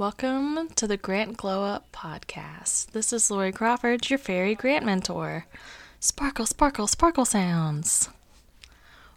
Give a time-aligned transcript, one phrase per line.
[0.00, 2.92] Welcome to the Grant Glow Up podcast.
[2.92, 5.44] This is Lori Crawford, your fairy grant mentor.
[5.98, 8.08] Sparkle, sparkle, sparkle sounds.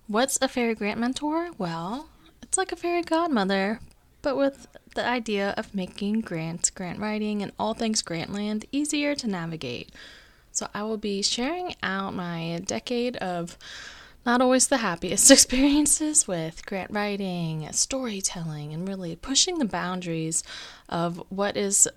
[0.07, 1.51] What's a fairy grant mentor?
[1.57, 2.09] Well,
[2.41, 3.79] it's like a fairy godmother,
[4.21, 9.25] but with the idea of making grants, grant writing, and all things Grantland easier to
[9.25, 9.89] navigate.
[10.51, 13.57] So I will be sharing out my decade of
[14.25, 20.43] not always the happiest experiences with grant writing, storytelling, and really pushing the boundaries
[20.89, 21.87] of what is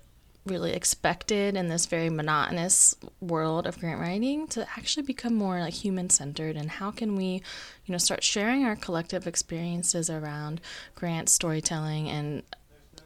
[0.45, 5.73] really expected in this very monotonous world of grant writing to actually become more like
[5.73, 7.41] human centered and how can we
[7.85, 10.61] you know start sharing our collective experiences around
[10.95, 12.43] grant storytelling and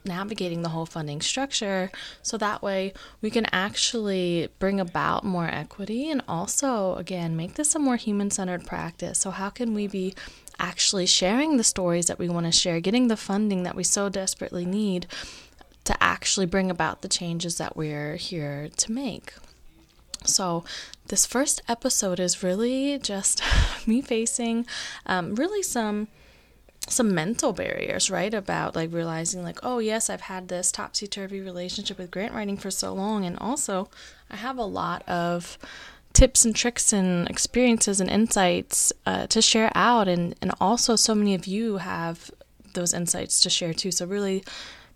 [0.06, 1.92] navigating the whole funding structure.
[2.22, 7.76] So that way we can actually bring about more equity and also again make this
[7.76, 9.20] a more human-centered practice.
[9.20, 10.14] So how can we be
[10.60, 14.10] actually sharing the stories that we want to share getting the funding that we so
[14.10, 15.08] desperately need
[15.84, 19.34] to actually bring about the changes that we're here to make?
[20.24, 20.64] So,
[21.08, 23.42] this first episode is really just
[23.88, 24.68] me facing
[25.08, 26.08] um, really some
[26.88, 28.34] some mental barriers, right?
[28.34, 32.58] About like realizing, like, oh, yes, I've had this topsy turvy relationship with grant writing
[32.58, 33.26] for so long.
[33.26, 33.90] And also,
[34.30, 35.58] I have a lot of
[36.14, 40.08] tips and tricks and experiences and insights uh, to share out.
[40.08, 42.32] And, and also, so many of you have
[42.74, 43.92] those insights to share too.
[43.92, 44.44] So, really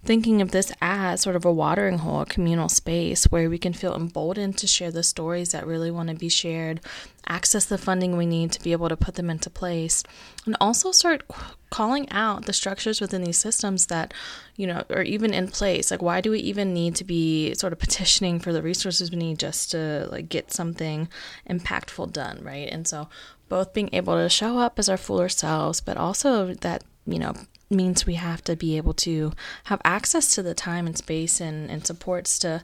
[0.05, 3.73] thinking of this as sort of a watering hole, a communal space where we can
[3.73, 6.79] feel emboldened to share the stories that really want to be shared,
[7.27, 10.03] access the funding we need to be able to put them into place,
[10.45, 11.23] and also start
[11.71, 14.13] calling out the structures within these systems that,
[14.55, 15.89] you know, are even in place.
[15.89, 19.17] Like, why do we even need to be sort of petitioning for the resources we
[19.17, 21.09] need just to like get something
[21.49, 22.69] impactful done, right?
[22.71, 23.09] And so,
[23.49, 27.33] both being able to show up as our fuller selves, but also that you know
[27.75, 29.33] means we have to be able to
[29.65, 32.61] have access to the time and space and, and supports to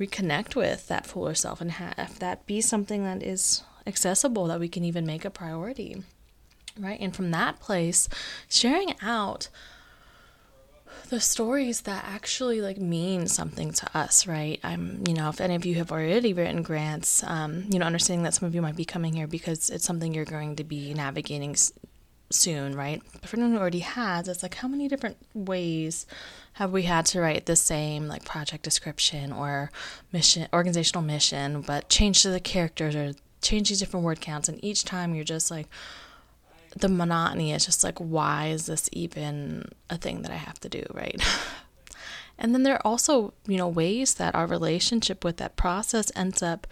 [0.00, 4.68] reconnect with that fuller self and have that be something that is accessible that we
[4.68, 6.02] can even make a priority
[6.78, 6.98] right?
[7.00, 8.08] And from that place
[8.48, 9.48] sharing out
[11.10, 14.58] the stories that actually like mean something to us right?
[14.64, 18.24] I'm you know if any of you have already written grants um, you know understanding
[18.24, 20.94] that some of you might be coming here because it's something you're going to be
[20.94, 21.54] navigating
[22.30, 23.02] soon, right?
[23.12, 26.06] But for anyone who already has, it's like how many different ways
[26.54, 29.70] have we had to write the same like project description or
[30.12, 34.62] mission, organizational mission, but change to the characters or change these different word counts, and
[34.64, 35.68] each time you're just like
[36.76, 40.68] the monotony is just like why is this even a thing that I have to
[40.68, 41.22] do, right?
[42.38, 46.42] and then there are also, you know, ways that our relationship with that process ends
[46.42, 46.66] up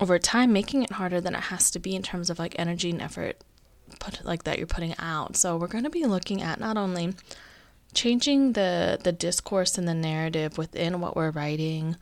[0.00, 2.90] over time making it harder than it has to be in terms of like energy
[2.90, 3.36] and effort
[3.98, 5.36] put like that you're putting out.
[5.36, 7.14] So we're going to be looking at not only
[7.92, 11.96] changing the the discourse and the narrative within what we're writing,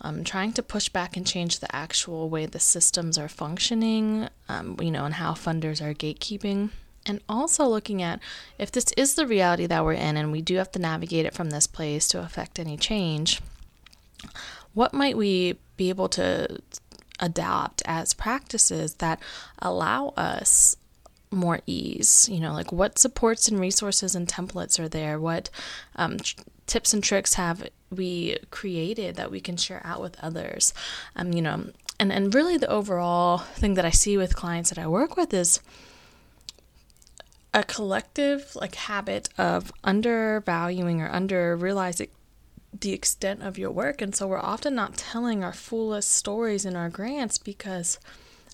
[0.00, 4.76] um, trying to push back and change the actual way the systems are functioning, um,
[4.80, 6.70] you know, and how funders are gatekeeping.
[7.06, 8.20] And also looking at
[8.58, 11.34] if this is the reality that we're in and we do have to navigate it
[11.34, 13.40] from this place to affect any change,
[14.74, 16.60] what might we be able to
[17.20, 19.20] adopt as practices that
[19.60, 20.76] allow us
[21.30, 25.18] more ease you know like what supports and resources and templates are there?
[25.18, 25.50] What
[25.96, 26.18] um,
[26.66, 30.72] tips and tricks have we created that we can share out with others?
[31.16, 31.66] Um, you know
[32.00, 35.34] and and really the overall thing that i see with clients that i work with
[35.34, 35.60] is
[37.54, 42.08] a collective like habit of undervaluing or under realizing
[42.78, 44.02] the extent of your work.
[44.02, 47.98] And so we're often not telling our fullest stories in our grants because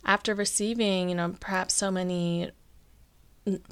[0.05, 2.51] after receiving you know perhaps so many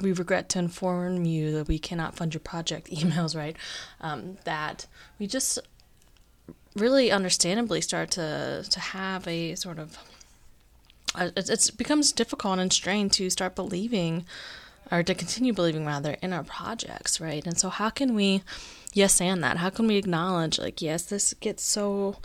[0.01, 3.57] we regret to inform you that we cannot fund your project emails, right?
[4.01, 4.87] Um, that
[5.19, 5.59] we just
[6.75, 9.99] really understandably start to to have a sort of
[11.15, 14.25] uh, it, it becomes difficult and strained to start believing
[14.91, 17.47] or to continue believing rather in our projects, right?
[17.47, 18.43] And so how can we
[18.93, 19.59] yes and that?
[19.59, 22.17] How can we acknowledge like yes, this gets so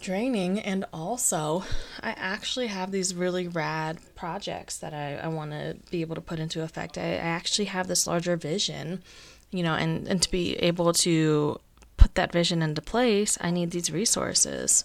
[0.00, 1.64] draining and also
[2.00, 6.20] i actually have these really rad projects that i, I want to be able to
[6.20, 6.96] put into effect.
[6.96, 9.02] I, I actually have this larger vision
[9.50, 11.60] you know and, and to be able to
[11.96, 14.84] put that vision into place i need these resources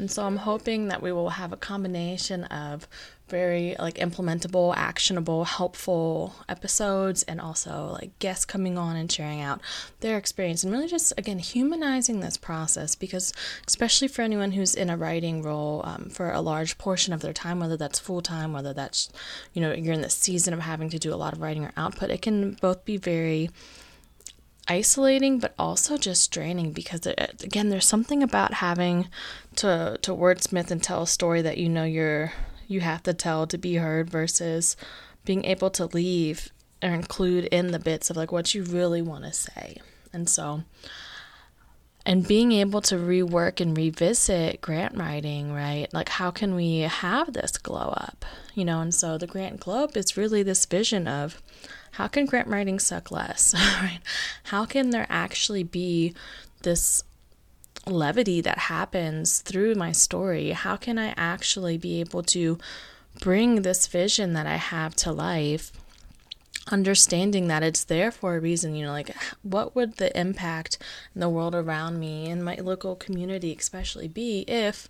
[0.00, 2.88] and so i'm hoping that we will have a combination of
[3.30, 9.60] very like implementable, actionable, helpful episodes and also like guests coming on and sharing out
[10.00, 13.32] their experience and really just again humanizing this process because
[13.66, 17.32] especially for anyone who's in a writing role um, for a large portion of their
[17.32, 19.08] time, whether that's full time, whether that's
[19.54, 21.72] you know you're in the season of having to do a lot of writing or
[21.76, 23.48] output, it can both be very
[24.68, 29.08] isolating but also just draining because it, again there's something about having
[29.56, 32.32] to to wordsmith and tell a story that you know you're
[32.68, 34.76] you have to tell to be heard versus
[35.24, 36.50] being able to leave
[36.82, 39.76] or include in the bits of like what you really want to say.
[40.12, 40.62] And so
[42.10, 45.86] and being able to rework and revisit grant writing, right?
[45.94, 48.80] Like, how can we have this glow up, you know?
[48.80, 51.40] And so the grant glow up is really this vision of
[51.92, 54.00] how can grant writing suck less, right?
[54.42, 56.12] How can there actually be
[56.64, 57.04] this
[57.86, 60.50] levity that happens through my story?
[60.50, 62.58] How can I actually be able to
[63.20, 65.70] bring this vision that I have to life?
[66.70, 70.78] Understanding that it's there for a reason you know like what would the impact
[71.14, 74.88] in the world around me and my local community especially be if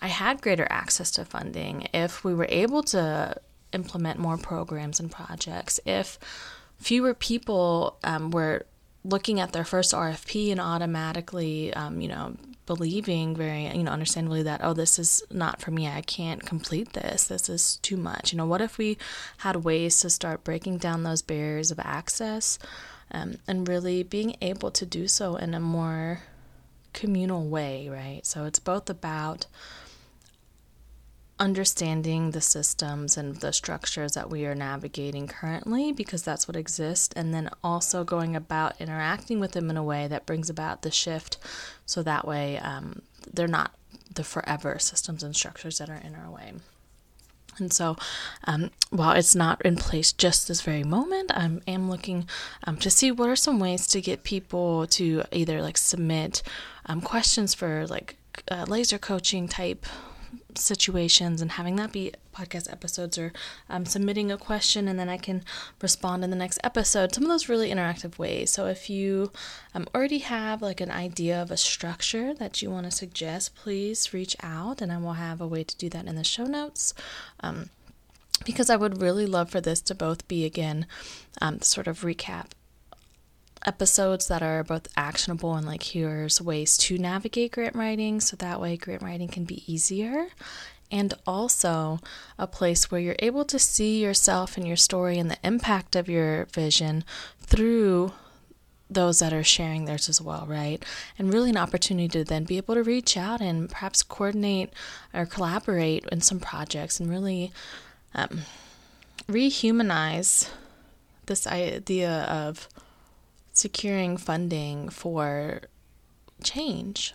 [0.00, 3.34] i had greater access to funding if we were able to
[3.72, 6.18] implement more programs and projects if
[6.78, 8.66] fewer people um, were
[9.04, 12.36] looking at their first rfp and automatically um, you know
[12.70, 15.88] believing very you know understandably that oh this is not for me.
[15.88, 17.26] I can't complete this.
[17.26, 18.30] This is too much.
[18.30, 18.96] You know what if we
[19.38, 22.60] had ways to start breaking down those barriers of access
[23.10, 26.20] um, and really being able to do so in a more
[26.92, 28.24] communal way right?
[28.24, 29.46] So it's both about
[31.40, 37.14] understanding the systems and the structures that we are navigating currently because that's what exists
[37.16, 40.90] and then also going about interacting with them in a way that brings about the
[40.90, 41.38] shift
[41.86, 43.00] so that way um,
[43.32, 43.74] they're not
[44.14, 46.52] the forever systems and structures that are in our way.
[47.58, 47.96] And so,
[48.44, 52.26] um, while it's not in place just this very moment, I am looking
[52.64, 56.42] um, to see what are some ways to get people to either like submit
[56.86, 58.16] um, questions for like
[58.50, 59.84] uh, laser coaching type
[60.58, 63.32] situations and having that be podcast episodes or
[63.68, 65.42] um, submitting a question and then I can
[65.82, 67.14] respond in the next episode.
[67.14, 68.50] Some of those really interactive ways.
[68.50, 69.32] So if you
[69.74, 74.12] um, already have like an idea of a structure that you want to suggest, please
[74.12, 76.94] reach out and I will have a way to do that in the show notes.
[77.40, 77.70] Um,
[78.44, 80.86] because I would really love for this to both be again
[81.42, 82.52] um, sort of recap
[83.66, 88.60] episodes that are both actionable and like here's ways to navigate grant writing so that
[88.60, 90.28] way grant writing can be easier
[90.90, 92.00] and also
[92.38, 96.08] a place where you're able to see yourself and your story and the impact of
[96.08, 97.04] your vision
[97.40, 98.12] through
[98.90, 100.84] those that are sharing theirs as well, right?
[101.16, 104.72] And really an opportunity to then be able to reach out and perhaps coordinate
[105.14, 107.52] or collaborate in some projects and really
[108.16, 108.42] um,
[109.28, 110.50] rehumanize
[111.26, 112.68] this idea of
[113.60, 115.60] securing funding for
[116.42, 117.14] change.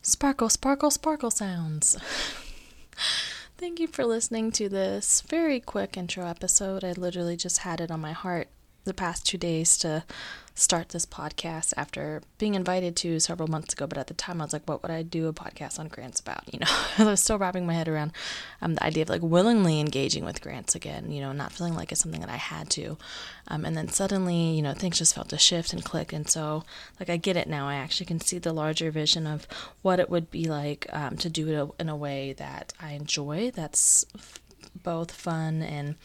[0.00, 1.98] Sparkle, sparkle, sparkle sounds.
[3.58, 6.82] Thank you for listening to this very quick intro episode.
[6.82, 8.48] I literally just had it on my heart
[8.84, 10.04] the past two days to
[10.56, 13.86] start this podcast after being invited to several months ago.
[13.88, 16.20] But at the time, I was like, what would I do a podcast on grants
[16.20, 16.52] about?
[16.52, 16.66] You know,
[16.98, 18.12] I was still wrapping my head around
[18.62, 21.90] um, the idea of like willingly engaging with grants again, you know, not feeling like
[21.90, 22.96] it's something that I had to.
[23.48, 26.12] Um, and then suddenly, you know, things just felt to shift and click.
[26.12, 26.62] And so,
[27.00, 27.68] like, I get it now.
[27.68, 29.48] I actually can see the larger vision of
[29.82, 33.50] what it would be like um, to do it in a way that I enjoy,
[33.50, 34.06] that's
[34.82, 35.96] both fun and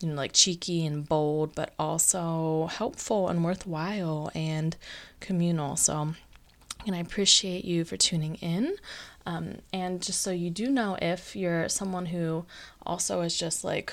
[0.00, 4.76] you know, like cheeky and bold, but also helpful and worthwhile and
[5.20, 5.76] communal.
[5.76, 6.14] So,
[6.86, 8.76] and I appreciate you for tuning in.
[9.26, 12.46] Um, and just so you do know, if you're someone who
[12.84, 13.92] also is just like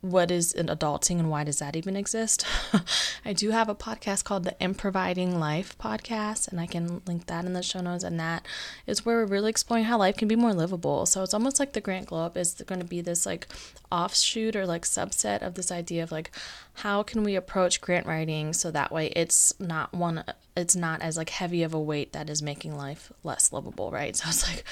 [0.00, 2.46] what is an adulting and why does that even exist?
[3.24, 7.44] I do have a podcast called the Improviding Life podcast, and I can link that
[7.44, 8.02] in the show notes.
[8.02, 8.46] And that
[8.86, 11.04] is where we're really exploring how life can be more livable.
[11.04, 13.46] So it's almost like the Grant Glow Up is going to be this like
[13.92, 16.30] offshoot or like subset of this idea of like
[16.74, 20.24] how can we approach grant writing so that way it's not one,
[20.56, 24.16] it's not as like heavy of a weight that is making life less livable, right?
[24.20, 24.64] So it's like,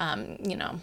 [0.00, 0.80] um, you know,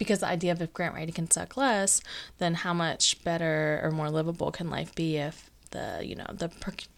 [0.00, 2.00] because the idea of if grant writing can suck less,
[2.38, 6.50] then how much better or more livable can life be if the you know the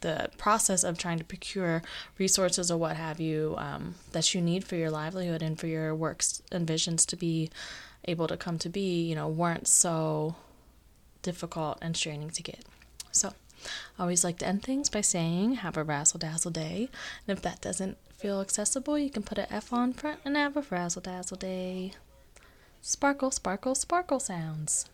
[0.03, 1.83] the process of trying to procure
[2.17, 5.97] resources or what have you um, that you need for your livelihood and for your
[5.97, 7.51] works and visions to be
[8.05, 10.37] able to come to be you know weren't so
[11.23, 12.65] difficult and straining to get.
[13.11, 13.33] So
[13.99, 16.89] I always like to end things by saying have a razzle dazzle day,
[17.27, 20.57] and if that doesn't feel accessible, you can put an F on front and have
[20.57, 21.95] a frazzle dazzle day.
[22.85, 24.87] Sparkle, sparkle, sparkle sounds.